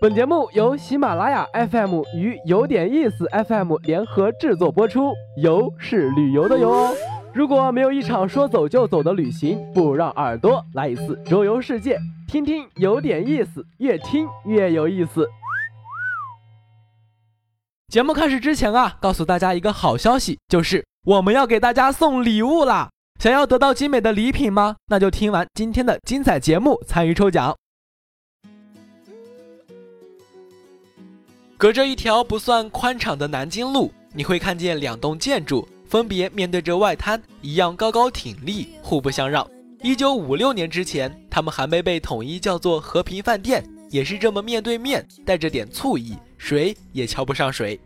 [0.00, 6.94] 本节目由喜马拉雅 FM 与有点意思 FM 联合制作播出，游是旅游的游哦。
[7.34, 15.28] 如果没有一场说走就走的旅行，不如让耳朵来一次周游世界，听听有点意思，越听越有意思。
[17.88, 22.88] 节目开始之前啊，告诉大家一个好消息，就是我们要给大家送礼物啦！
[23.20, 24.76] 想要得到精美的礼品吗？
[24.86, 27.54] 那就听完今天的精彩节目，参与抽奖。
[31.60, 39.46] 隔着一条不算宽敞的南京路，你会看见两栋建筑分别面对着外滩，一样高高挺立，互不相让。
[39.82, 47.78] 一九五六年之前，他们还没被统一叫做和平饭店，也是这么面对面，带着点醋意，谁也瞧不上谁。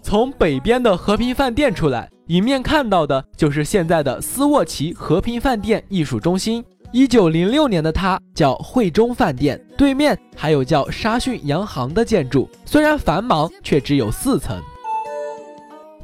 [0.00, 6.64] 从北边的和平饭店出来，迎面看到的就是现在的斯沃琪和平饭店艺术中心。
[6.92, 14.60] 一九零六年的它叫汇中饭店，对面还有叫沙逊洋行的建筑，虽然繁忙，却只有四层。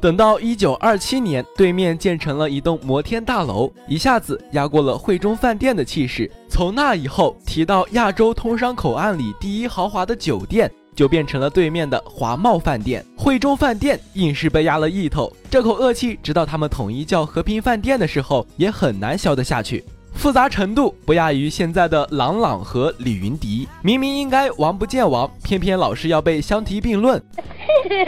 [0.01, 6.29] 等到一九二七年，对面建成了一栋摩天大楼，一下子压过了汇中饭店的气势。
[6.49, 13.05] 从那以后，提到亚洲通商口岸里第一豪华的酒店，就变成了对面的华茂饭店。
[13.15, 19.83] 汇中饭店硬是被压了一头，这口恶气，直到他们统一叫和平饭店的时候，也很难消得下去。
[20.19, 27.23] 复杂程度不亚于现在的朗朗和李云迪，明明应该王不见王，偏偏老是要被相提并论。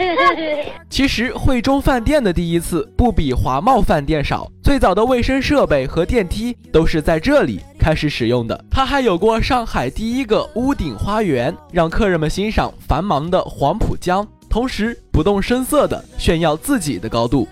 [0.90, 8.62] 其实汇中饭店的第一次不比华茂饭店少，最早的卫生设备和电梯都是在这里开始使用的。
[8.70, 17.48] 它还有过上海第一个屋顶花园，让客人们欣赏繁忙的黄浦江，同时不动声色地炫耀自己的高度。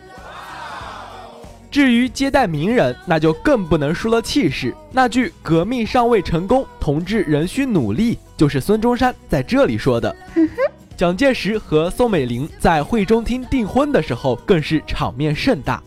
[1.71, 4.75] 至于接待名人，那就更不能输了气势。
[4.91, 10.15] 那句“革命尚未成功，同志仍需努力”，就是孙中山在这里说的。
[10.97, 15.81] 蒋介石和宋美龄在会中厅订婚的时候，更是场面盛大。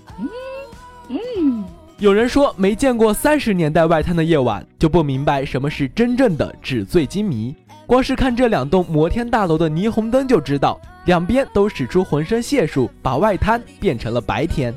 [1.10, 1.64] 嗯，
[2.00, 7.54] 有人说没见过三十年代外滩的夜晚，就不明白什么是真正的纸醉金迷。
[7.86, 14.74] 光是看这两栋摩天大楼的霓虹灯就知道，两边都使出浑身解数，把外滩变成了白天。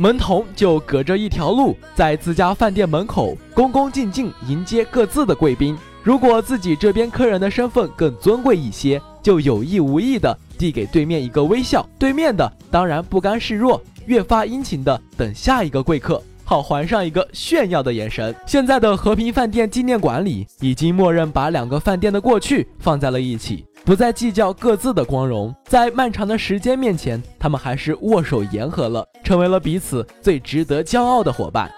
[0.00, 5.76] 门童就隔着一条路，在自家饭店门口恭恭敬敬迎接各自的贵宾。
[6.02, 11.86] 如果自己这边客人的身份更尊贵一些，就有意无意的递给对面一个微笑。
[11.98, 18.34] 对面的当然不甘示弱，越发殷勤的等下一个贵客，好还上一个炫耀的眼神。
[18.44, 23.64] 现在的和平饭店纪念馆里，已经默认把两个饭店的过去放在了一起。
[23.84, 31.70] 不再计较各自的光荣，在漫长的时间面前，他们还是握手言和了，成为了彼此最值得骄傲的伙伴。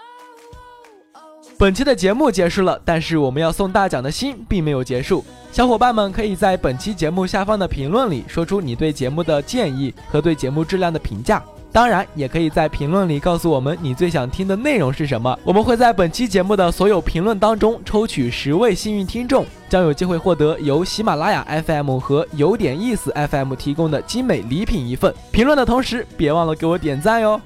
[1.59, 5.23] 本期的节目结束了，但是我们要送大奖的心并没有结束。
[5.51, 11.43] 小伙伴们可以在本期节目下方的评论里说出你对节目的建议和对节目质量的评价。
[11.73, 15.37] 当然，也可以在评论里告诉我们你最想听的内容是什么。
[15.43, 25.11] 我们会在本期节目的所有评论当中抽取十位幸运听众，将有机会获得由喜马拉雅 FM 和有点意思 FM 提供的精美礼品一份。
[25.31, 27.41] 评论的同时，别忘了给我点赞哟。